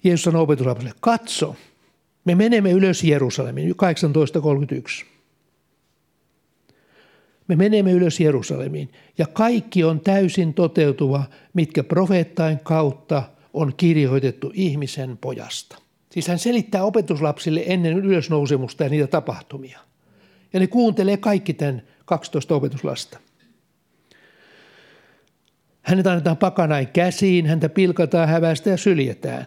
[0.04, 1.56] Jeesus sanoi opetuslapselle, katso,
[2.26, 3.76] me menemme ylös Jerusalemiin,
[5.02, 5.06] 18.31.
[7.48, 15.18] Me menemme ylös Jerusalemiin ja kaikki on täysin toteutuva, mitkä profeettain kautta on kirjoitettu ihmisen
[15.18, 15.83] pojasta.
[16.14, 19.80] Siis hän selittää opetuslapsille ennen ylösnousemusta ja niitä tapahtumia.
[20.54, 23.20] Ja ne kuuntelee kaikki tämän 12 opetuslasta.
[25.82, 29.46] Hänet annetaan pakanain käsiin, häntä pilkataan hävästä ja syljetään.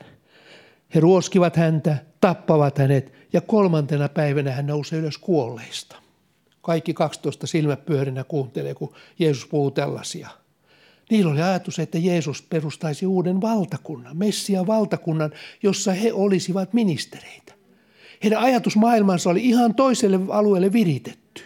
[0.95, 5.97] He ruoskivat häntä, tappavat hänet ja kolmantena päivänä hän nousee ylös kuolleista.
[6.63, 10.29] Kaikki 12 silmäpyörinä kuuntelee, kun Jeesus puhuu tällaisia.
[11.11, 17.53] Niillä oli ajatus, että Jeesus perustaisi uuden valtakunnan, Messia valtakunnan, jossa he olisivat ministereitä.
[18.23, 21.42] Heidän ajatusmaailmansa oli ihan toiselle alueelle viritetty.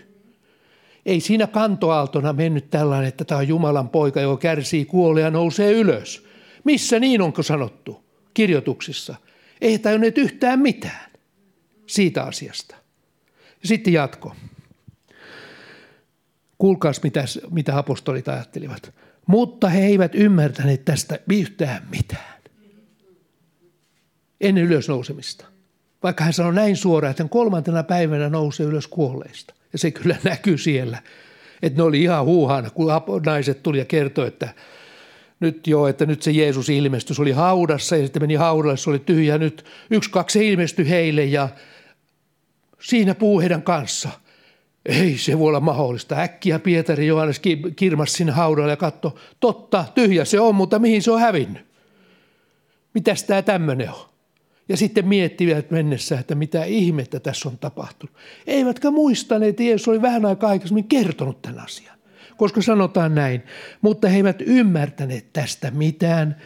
[1.06, 5.72] Ei siinä kantoaaltona mennyt tällainen, että tämä on Jumalan poika, joka kärsii, kuolee ja nousee
[5.72, 6.26] ylös.
[6.64, 9.14] Missä niin onko sanottu kirjoituksissa?
[9.60, 11.10] Ei tajunneet yhtään mitään
[11.86, 12.76] siitä asiasta.
[13.64, 14.36] Sitten jatko.
[16.58, 18.92] Kuulkaas, mitä, mitä apostolit ajattelivat.
[19.30, 22.40] Mutta he eivät ymmärtäneet tästä yhtään mitään.
[24.40, 25.46] Ennen ylösnousemista.
[26.02, 29.54] Vaikka hän sanoi näin suoraan, että kolmantena päivänä nousee ylös kuolleista.
[29.72, 31.02] Ja se kyllä näkyy siellä.
[31.62, 32.90] Että ne oli ihan huuhana, kun
[33.26, 34.54] naiset tuli ja kertoi, että
[35.40, 37.16] nyt joo, että nyt se Jeesus ilmestyi.
[37.16, 39.38] Se oli haudassa ja sitten meni haudalle, se oli tyhjä.
[39.38, 41.48] Nyt yksi, kaksi ilmestyi heille ja
[42.80, 44.08] siinä puu heidän kanssa.
[44.86, 46.20] Ei se voi olla mahdollista.
[46.20, 47.40] Äkkiä Pietari Johannes
[47.76, 51.66] kirmas sinne haudalle ja katso, totta, tyhjä se on, mutta mihin se on hävinnyt?
[52.94, 54.10] Mitäs tämä tämmöinen on?
[54.68, 58.16] Ja sitten miettivät mennessä, että mitä ihmettä tässä on tapahtunut.
[58.46, 61.98] Eivätkä muistaneet, että Jeesus oli vähän aikaa aikaisemmin kertonut tämän asian.
[62.36, 63.42] Koska sanotaan näin,
[63.80, 66.36] mutta he eivät ymmärtäneet tästä mitään.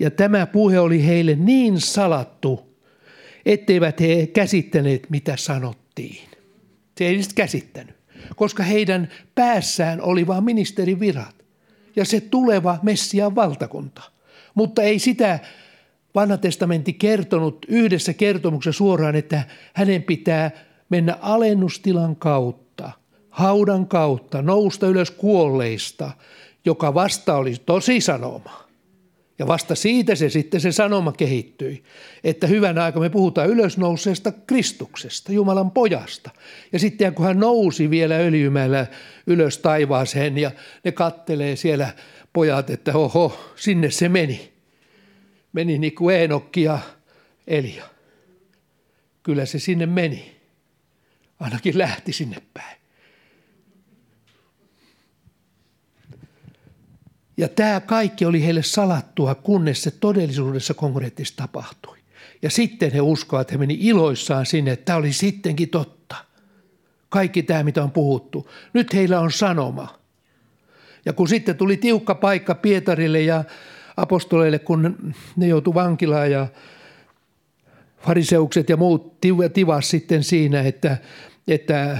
[0.00, 2.76] Ja tämä puhe oli heille niin salattu,
[3.46, 6.29] etteivät he käsittäneet, mitä sanottiin.
[6.98, 7.96] Se ei edes käsittänyt,
[8.36, 11.34] koska heidän päässään oli vain ministerin virat
[11.96, 14.02] ja se tuleva Messian valtakunta.
[14.54, 15.38] Mutta ei sitä
[16.14, 19.42] vanha testamentti kertonut yhdessä kertomuksessa suoraan, että
[19.74, 20.50] hänen pitää
[20.88, 22.90] mennä alennustilan kautta,
[23.30, 26.10] haudan kautta, nousta ylös kuolleista,
[26.64, 28.69] joka vasta oli tosi sanoma.
[29.40, 31.82] Ja vasta siitä se sitten se sanoma kehittyi,
[32.24, 36.30] että hyvän aika me puhutaan ylösnouseesta Kristuksesta, Jumalan pojasta.
[36.72, 38.86] Ja sitten kun hän nousi vielä öljymällä
[39.26, 40.50] ylös taivaaseen ja
[40.84, 41.94] ne kattelee siellä
[42.32, 44.52] pojat, että oho, sinne se meni.
[45.52, 46.78] Meni niin kuin Eenokki ja
[47.46, 47.84] Elia.
[49.22, 50.36] Kyllä se sinne meni.
[51.40, 52.79] Ainakin lähti sinne päin.
[57.36, 61.98] Ja tämä kaikki oli heille salattua, kunnes se todellisuudessa konkreettisesti tapahtui.
[62.42, 66.16] Ja sitten he uskoivat, että he meni iloissaan sinne, että tämä oli sittenkin totta.
[67.08, 68.50] Kaikki tämä, mitä on puhuttu.
[68.72, 70.00] Nyt heillä on sanoma.
[71.04, 73.44] Ja kun sitten tuli tiukka paikka Pietarille ja
[73.96, 76.46] apostoleille, kun ne joutu vankilaan ja
[78.06, 79.20] fariseukset ja muut
[79.54, 80.96] tivas sitten siinä, että,
[81.48, 81.98] että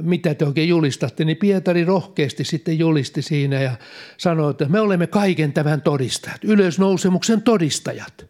[0.00, 3.76] mitä te oikein julistatte, niin Pietari rohkeasti sitten julisti siinä ja
[4.16, 8.26] sanoi, että me olemme kaiken tämän todistajat, ylösnousemuksen todistajat.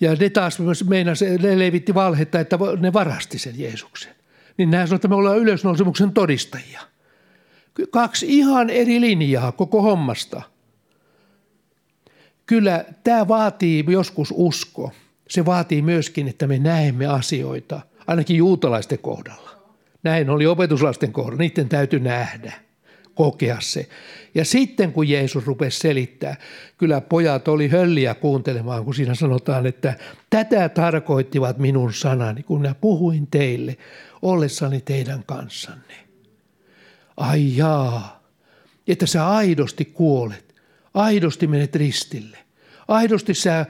[0.00, 4.14] Ja ne taas meinas, ne levitti valhetta, että ne varasti sen Jeesuksen.
[4.56, 6.80] Niin nämä sanoivat, että me ollaan ylösnousemuksen todistajia.
[7.90, 10.42] Kaksi ihan eri linjaa koko hommasta.
[12.46, 14.92] Kyllä tämä vaatii joskus usko.
[15.28, 19.50] Se vaatii myöskin, että me näemme asioita– ainakin juutalaisten kohdalla.
[20.02, 22.52] Näin oli opetuslasten kohdalla, niiden täytyy nähdä,
[23.14, 23.88] kokea se.
[24.34, 26.36] Ja sitten kun Jeesus rupesi selittää,
[26.78, 29.94] kyllä pojat oli hölliä kuuntelemaan, kun siinä sanotaan, että
[30.30, 33.76] tätä tarkoittivat minun sanani, kun minä puhuin teille
[34.22, 35.94] ollessani teidän kanssanne.
[37.16, 38.22] Ai jaa,
[38.88, 40.54] että sä aidosti kuolet,
[40.94, 42.38] aidosti menet ristille,
[42.88, 43.66] aidosti sä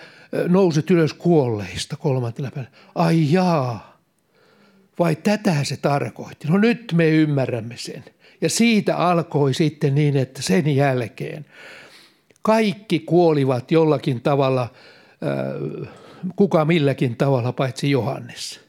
[0.48, 2.76] nouset ylös kuolleista kolmantena päivänä.
[2.94, 3.95] Ai jaa,
[4.98, 6.48] vai tätä se tarkoitti?
[6.48, 8.04] No nyt me ymmärrämme sen.
[8.40, 11.46] Ja siitä alkoi sitten niin, että sen jälkeen
[12.42, 14.68] kaikki kuolivat jollakin tavalla,
[16.36, 18.60] kuka milläkin tavalla paitsi Johannes.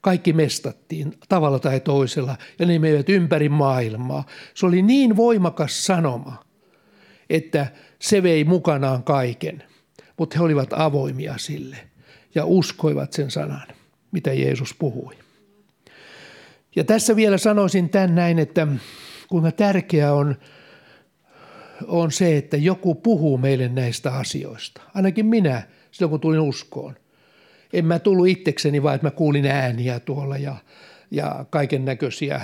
[0.00, 4.26] Kaikki mestattiin tavalla tai toisella ja ne menivät ympäri maailmaa.
[4.54, 6.44] Se oli niin voimakas sanoma,
[7.30, 7.66] että
[7.98, 9.62] se vei mukanaan kaiken,
[10.18, 11.76] mutta he olivat avoimia sille
[12.34, 13.66] ja uskoivat sen sanan,
[14.12, 15.14] mitä Jeesus puhui.
[16.76, 18.66] Ja tässä vielä sanoisin tämän näin, että
[19.28, 20.36] kuinka tärkeää on,
[21.86, 24.82] on se, että joku puhuu meille näistä asioista.
[24.94, 26.94] Ainakin minä, silloin kun tulin uskoon.
[27.72, 30.56] En mä tullut itsekseni, vaan että mä kuulin ääniä tuolla ja,
[31.10, 32.40] ja kaiken näköisiä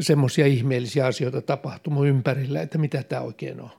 [0.00, 3.70] semmoisia ihmeellisiä asioita tapahtui mun ympärillä, että mitä tämä oikein on.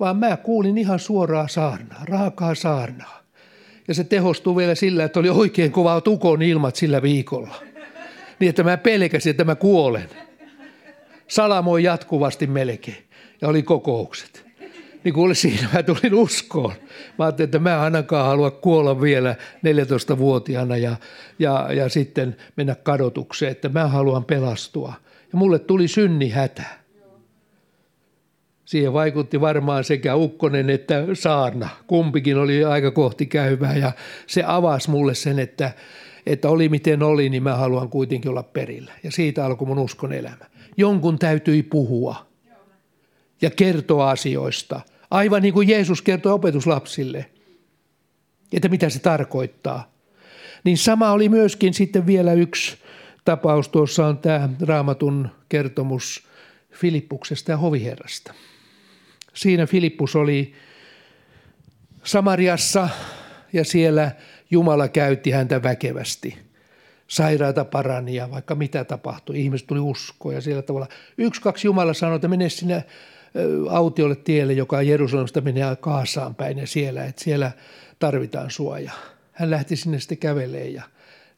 [0.00, 3.22] Vaan mä kuulin ihan suoraa saarnaa, raakaa saarnaa.
[3.88, 7.71] Ja se tehostuu vielä sillä, että oli oikein kova tukon ilmat sillä viikolla.
[8.42, 10.08] Niin, että mä pelkäsin, että mä kuolen.
[11.28, 13.04] Salamoi jatkuvasti melkein.
[13.40, 14.46] Ja oli kokoukset.
[15.04, 16.72] Niin kuule siinä mä tulin uskoon.
[17.18, 20.96] Mä ajattelin, että mä ainakaan halua kuolla vielä 14-vuotiaana ja,
[21.38, 24.92] ja, ja sitten mennä kadotukseen, että mä haluan pelastua.
[25.32, 26.64] Ja mulle tuli synni hätä.
[28.64, 31.68] Siihen vaikutti varmaan sekä Ukkonen että Saarna.
[31.86, 33.92] Kumpikin oli aika kohti käyvää ja
[34.26, 35.72] se avasi mulle sen, että,
[36.26, 38.92] että oli miten oli, niin mä haluan kuitenkin olla perillä.
[39.02, 40.44] Ja siitä alkoi mun uskon elämä.
[40.76, 42.26] Jonkun täytyi puhua
[43.42, 44.80] ja kertoa asioista.
[45.10, 47.30] Aivan niin kuin Jeesus kertoi opetuslapsille,
[48.52, 49.92] että mitä se tarkoittaa.
[50.64, 52.76] Niin sama oli myöskin sitten vielä yksi
[53.24, 53.68] tapaus.
[53.68, 56.26] Tuossa on tämä raamatun kertomus
[56.72, 58.34] Filippuksesta ja hoviherrasta.
[59.34, 60.54] Siinä Filippus oli
[62.04, 62.88] Samariassa
[63.52, 64.10] ja siellä
[64.52, 66.38] Jumala käytti häntä väkevästi.
[67.06, 70.86] Sairaita parani ja vaikka mitä tapahtui, ihmiset tuli uskoa ja siellä tavalla.
[71.18, 72.84] Yksi, kaksi Jumala sanoi, että mene sinne
[73.70, 77.50] autiolle tielle, joka Jerusalemista menee Kaasaan päin ja siellä, että siellä
[77.98, 78.92] tarvitaan suoja.
[79.32, 80.82] Hän lähti sinne sitten kävelemään ja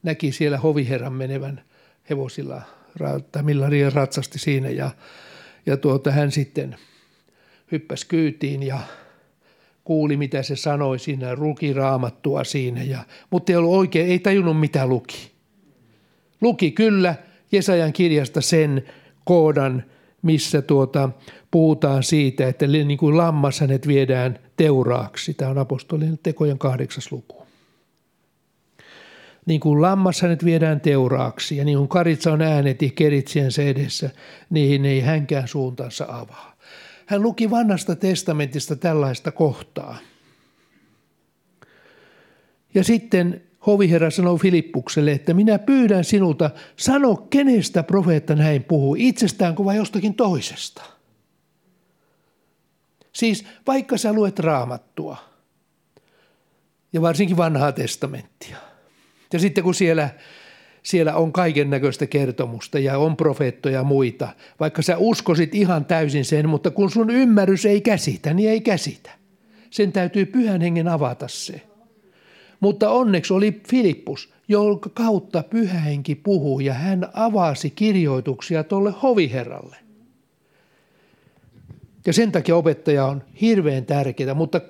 [0.03, 1.62] näki siellä hoviherran menevän
[2.11, 2.62] hevosilla,
[3.33, 4.90] tai millä ratsasti siinä ja,
[5.66, 6.77] ja tuota, hän sitten–
[7.72, 8.79] hyppäsi kyytiin ja
[9.85, 12.99] kuuli, mitä se sanoi siinä, luki raamattua siinä, ja,
[13.31, 15.31] mutta ei ollut oikein, ei tajunnut mitä luki.
[16.40, 17.14] Luki kyllä
[17.53, 18.85] Jesajan kirjasta sen
[19.25, 19.85] koodan,
[20.23, 21.11] missä tuota,
[21.51, 25.35] puhutaan siitä, että niin kuin lammas hänet viedään teuraaksi.
[25.35, 27.47] Tämä on apostolien tekojen kahdeksas luku.
[29.47, 34.11] Niin kuin lammas hänet viedään teuraaksi ja niin kuin karitsa on ääneti keritsiensä edessä,
[34.51, 36.54] niin ei hänkään suuntansa avaa.
[37.07, 39.99] Hän luki vanhasta testamentista tällaista kohtaa.
[42.75, 49.55] Ja sitten hoviherra sanoi Filippukselle, että minä pyydän sinulta, sano kenestä profeetta näin puhuu, itsestään
[49.64, 50.83] vai jostakin toisesta.
[53.12, 55.17] Siis vaikka sä luet raamattua
[56.93, 58.57] ja varsinkin vanhaa testamenttia.
[59.33, 60.11] Ja sitten kun siellä
[60.85, 64.29] siellä on kaiken näköistä kertomusta ja on profeettoja ja muita.
[64.61, 69.11] Vaikka sä uskosit ihan täysin sen, mutta kun sun ymmärrys ei käsitä, niin ei käsitä.
[69.70, 71.62] Sen täytyy pyhän hengen avata se.
[72.61, 79.77] Mutta onneksi oli Filippus, jonka kautta pyhä henki puhuu ja hän avasi kirjoituksia tuolle hoviherralle.
[82.07, 84.61] Ja sen takia opettaja on hirveän tärkeää, mutta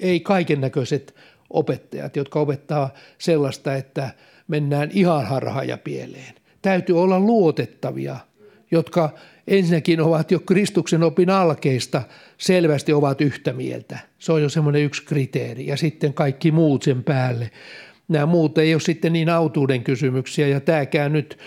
[0.00, 1.14] ei kaiken näköiset
[1.50, 4.10] opettajat, jotka opettaa sellaista, että–
[4.48, 6.34] mennään ihan harhaan ja pieleen.
[6.62, 8.16] Täytyy olla luotettavia,
[8.70, 9.10] jotka
[9.48, 12.02] ensinnäkin ovat jo Kristuksen opin alkeista
[12.38, 13.98] selvästi ovat yhtä mieltä.
[14.18, 17.50] Se on jo semmoinen yksi kriteeri ja sitten kaikki muut sen päälle.
[18.08, 21.38] Nämä muut ei ole sitten niin autuuden kysymyksiä ja tämäkään nyt,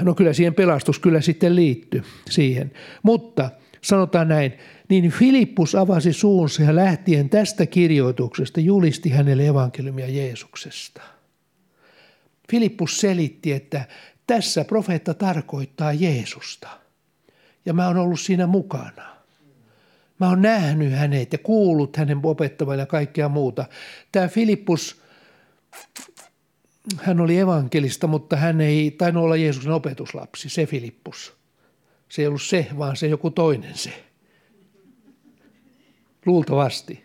[0.00, 2.72] no kyllä siihen pelastus kyllä sitten liittyy siihen.
[3.02, 3.50] Mutta
[3.82, 4.52] sanotaan näin,
[4.88, 11.02] niin Filippus avasi suunsa ja lähtien tästä kirjoituksesta julisti hänelle evankeliumia Jeesuksesta.
[12.52, 13.84] Filippus selitti, että
[14.26, 16.68] tässä profeetta tarkoittaa Jeesusta.
[17.66, 19.16] Ja mä oon ollut siinä mukana.
[20.20, 23.64] Mä oon nähnyt hänet ja kuullut hänen opettavan ja kaikkea muuta.
[24.12, 25.02] Tämä Filippus,
[26.96, 31.32] hän oli evankelista, mutta hän ei tainnut olla Jeesuksen opetuslapsi, se Filippus.
[32.08, 34.04] Se ei ollut se, vaan se joku toinen se.
[36.26, 37.04] Luultavasti.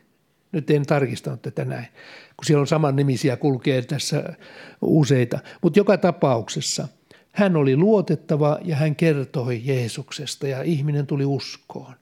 [0.52, 1.88] Nyt en tarkistanut tätä näin
[2.38, 4.34] kun siellä on saman nimisiä kulkee tässä
[4.82, 5.40] useita.
[5.62, 6.88] Mutta joka tapauksessa
[7.32, 11.94] hän oli luotettava ja hän kertoi Jeesuksesta ja ihminen tuli uskoon.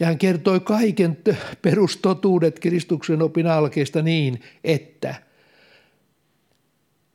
[0.00, 1.18] Ja hän kertoi kaiken
[1.62, 5.14] perustotuudet Kristuksen opin alkeista niin, että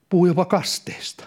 [0.09, 1.23] puhui jopa kasteesta.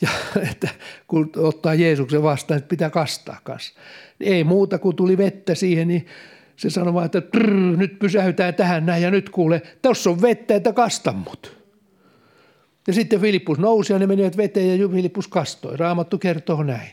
[0.00, 0.08] Ja
[0.52, 0.68] että
[1.06, 3.74] kun ottaa Jeesuksen vastaan, että pitää kastaa kanssa.
[4.20, 6.06] Ei muuta kuin tuli vettä siihen, niin
[6.56, 10.54] se sanoi vaan, että trrr, nyt pysäytään tähän näin ja nyt kuule, tuossa on vettä,
[10.54, 11.64] että kasta mut.
[12.86, 15.76] Ja sitten Filippus nousi ja ne menivät veteen ja Filippus kastoi.
[15.76, 16.92] Raamattu kertoo näin.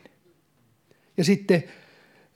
[1.17, 1.63] Ja sitten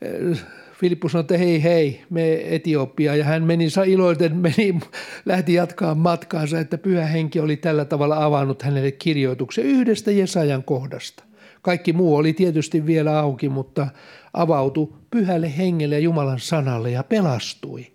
[0.01, 0.39] eh,
[0.73, 3.15] Filippus sanoi, että hei hei, me Etiopia.
[3.15, 4.79] Ja hän meni iloiten, meni,
[5.25, 11.23] lähti jatkaa matkaansa, että pyhä henki oli tällä tavalla avannut hänelle kirjoituksen yhdestä Jesajan kohdasta.
[11.61, 13.87] Kaikki muu oli tietysti vielä auki, mutta
[14.35, 17.87] avautui pyhälle hengelle ja Jumalan sanalle ja pelastui.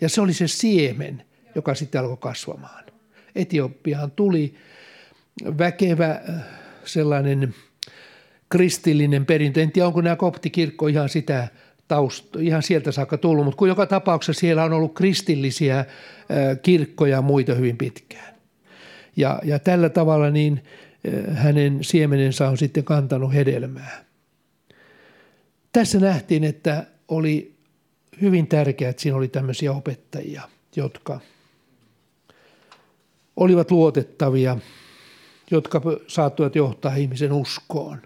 [0.00, 1.22] Ja se oli se siemen,
[1.54, 2.84] joka sitten alkoi kasvamaan.
[3.34, 4.54] Etiopiaan tuli
[5.58, 6.34] väkevä äh,
[6.84, 7.54] sellainen
[8.48, 9.62] kristillinen perintö.
[9.62, 11.48] En tiedä, onko nämä koptikirkko ihan sitä
[11.88, 15.86] tausta, ihan sieltä saakka tullut, mutta kun joka tapauksessa siellä on ollut kristillisiä äh,
[16.62, 18.34] kirkkoja ja muita hyvin pitkään.
[19.16, 20.62] Ja, ja tällä tavalla niin
[21.08, 24.05] äh, hänen siemenensä on sitten kantanut hedelmää.
[25.76, 27.56] Tässä nähtiin, että oli
[28.20, 30.42] hyvin tärkeää, että siinä oli tämmöisiä opettajia,
[30.76, 31.20] jotka
[33.36, 34.58] olivat luotettavia,
[35.50, 38.02] jotka saattoivat johtaa ihmisen uskoon.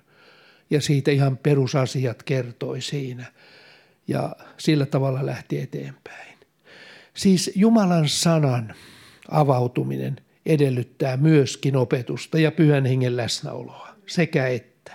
[0.71, 3.27] Ja siitä ihan perusasiat kertoi siinä.
[4.09, 6.39] Ja sillä tavalla lähti eteenpäin.
[7.15, 8.75] Siis Jumalan sanan
[9.29, 14.93] avautuminen edellyttää myöskin opetusta ja pyhän hengen läsnäoloa, sekä että.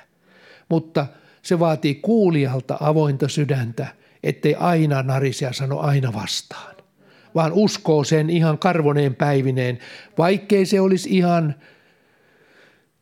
[0.70, 1.08] Mutta
[1.46, 3.88] se vaatii kuulijalta avointa sydäntä,
[4.24, 6.76] ettei aina narisia sano aina vastaan,
[7.36, 9.80] vaan uskoo sen ihan karvoneen päivineen,
[10.18, 11.56] vaikkei se olisi ihan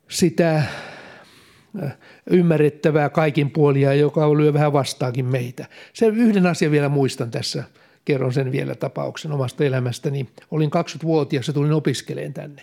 [0.09, 1.97] sitä äh,
[2.29, 5.65] ymmärrettävää kaikin puolia, joka lyö vähän vastaakin meitä.
[5.93, 7.63] Se yhden asian vielä muistan tässä,
[8.05, 10.29] kerron sen vielä tapauksen omasta elämästäni.
[10.51, 12.61] Olin 20-vuotias ja tulin opiskeleen tänne.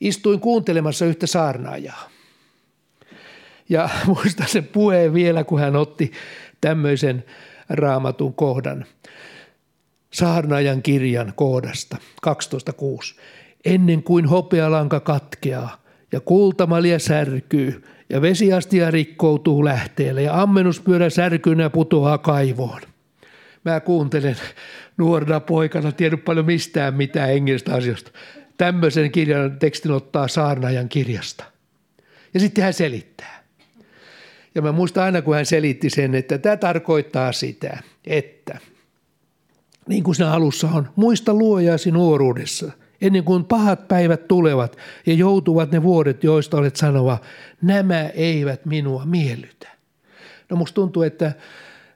[0.00, 2.10] Istuin kuuntelemassa yhtä saarnaajaa.
[3.68, 6.12] Ja muistan sen puheen vielä, kun hän otti
[6.60, 7.24] tämmöisen
[7.68, 8.84] raamatun kohdan.
[10.12, 11.96] Saarnaajan kirjan kohdasta
[12.26, 13.20] 12.6.
[13.64, 22.18] Ennen kuin hopealanka katkeaa, ja kultamalja särkyy ja vesiastia rikkoutuu lähteelle ja ammenuspyörä särkynä putoaa
[22.18, 22.80] kaivoon.
[23.64, 24.36] Mä kuuntelen
[24.96, 28.10] nuorena poikana, tiedä paljon mistään mitään hengelistä asioista.
[28.56, 31.44] Tämmöisen kirjan tekstin ottaa saarnaajan kirjasta.
[32.34, 33.43] Ja sitten hän selittää.
[34.54, 38.58] Ja mä muistan aina, kun hän selitti sen, että tämä tarkoittaa sitä, että
[39.88, 45.70] niin kuin siinä alussa on, muista luojasi nuoruudessa– ennen kuin pahat päivät tulevat ja joutuvat
[45.70, 47.18] ne vuodet, joista olet sanova,
[47.62, 49.68] nämä eivät minua miellytä.
[50.50, 51.32] No musta tuntuu, että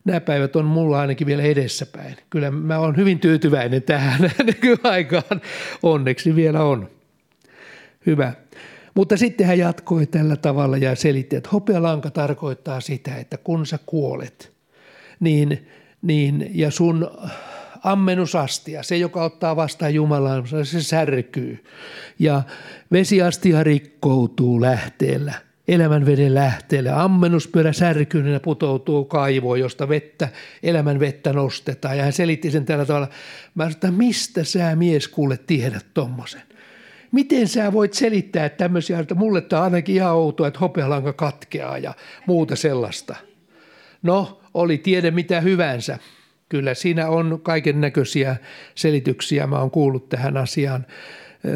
[0.05, 2.17] nämä päivät on mulla ainakin vielä edessäpäin.
[2.31, 5.41] Kyllä mä oon hyvin tyytyväinen tähän nykyaikaan.
[5.83, 6.91] Onneksi vielä on.
[8.07, 8.33] Hyvä.
[8.99, 13.79] Mutta sitten hän jatkoi tällä tavalla ja selitti, että hopealanka tarkoittaa sitä, että kun sä
[13.87, 14.53] kuolet,
[15.21, 15.69] niin,
[16.03, 17.11] niin ja sun
[17.85, 21.65] ammennusastia, se joka ottaa vastaan Jumalan, se särkyy.
[22.19, 22.43] Ja
[22.93, 25.35] vesiastia rikkoutuu lähteellä,
[25.69, 27.03] elämän veden lähteellä.
[27.03, 30.29] Ammennuspyörä särkyneenä putoutuu kaivoon, josta vettä,
[30.63, 31.97] elämän vettä nostetaan.
[31.97, 33.09] Ja hän selitti sen tällä tavalla.
[33.55, 36.48] Mä sanoin, että mistä sä mies kuule tiedät tommosen?
[37.13, 41.79] Miten sä voit selittää tämmöisiä, että mulle tämä on ainakin ihan outoa, että hopealanka katkeaa
[41.79, 41.95] ja
[42.27, 43.17] muuta sellaista.
[44.03, 45.99] No, oli tiede mitä hyvänsä.
[46.49, 48.37] Kyllä siinä on kaiken näköisiä
[48.75, 49.47] selityksiä.
[49.47, 50.87] Mä oon kuullut tähän asiaan,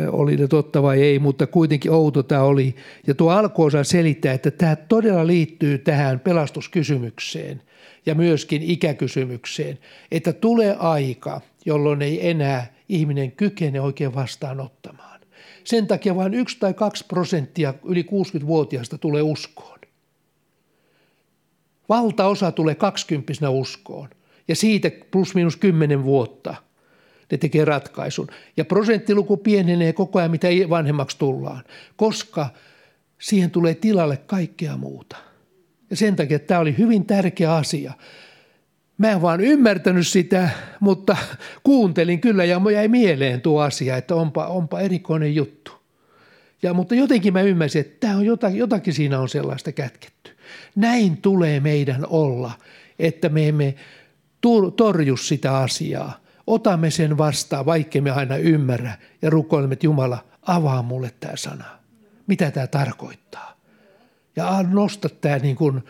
[0.08, 2.76] oli ne totta vai ei, mutta kuitenkin outo tämä oli.
[3.06, 7.62] Ja tuo alkuosa selittää, että tämä todella liittyy tähän pelastuskysymykseen
[8.06, 9.78] ja myöskin ikäkysymykseen,
[10.10, 15.11] että tulee aika, jolloin ei enää ihminen kykene oikein vastaanottamaan.
[15.64, 19.78] Sen takia vain yksi tai kaksi prosenttia yli 60-vuotiaista tulee uskoon.
[21.88, 24.08] Valtaosa tulee kaksikymppisenä uskoon–
[24.48, 26.54] ja siitä plus minus kymmenen vuotta
[27.30, 28.28] ne tekee ratkaisun.
[28.56, 31.64] Ja prosenttiluku pienenee koko ajan, mitä vanhemmaksi tullaan,
[31.96, 32.48] koska
[33.20, 35.16] siihen tulee tilalle kaikkea muuta.
[35.90, 37.92] Ja sen takia tämä oli hyvin tärkeä asia.
[38.98, 40.48] Mä en vaan ymmärtänyt sitä,
[40.80, 41.16] mutta
[41.62, 45.72] kuuntelin kyllä ja jäi mieleen tuo asia, että onpa, onpa erikoinen juttu.
[46.62, 50.30] Ja, mutta jotenkin mä ymmärsin, että on jotakin, jotakin siinä on sellaista kätketty.
[50.74, 52.52] Näin tulee meidän olla,
[52.98, 53.74] että me emme
[54.76, 56.22] torju sitä asiaa.
[56.46, 61.64] Otamme sen vastaan, vaikka me aina ymmärrä ja rukoilemme, että Jumala, avaa mulle tämä sana.
[62.26, 63.60] Mitä tämä tarkoittaa?
[64.36, 65.82] Ja nosta tämä niin kuin,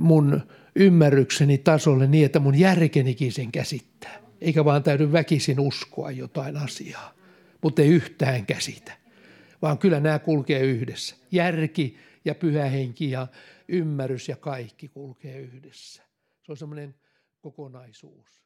[0.00, 0.42] mun
[0.76, 4.18] ymmärrykseni tasolle niin, että mun järkenikin sen käsittää.
[4.40, 7.14] Eikä vaan täydy väkisin uskoa jotain asiaa,
[7.62, 8.92] mutta ei yhtään käsitä.
[9.62, 11.16] vaan kyllä nämä kulkee yhdessä.
[11.30, 13.26] Järki ja pyhä henki ja
[13.68, 16.02] ymmärrys ja kaikki kulkee yhdessä.
[16.42, 16.94] Se on semmoinen
[17.40, 18.43] kokonaisuus.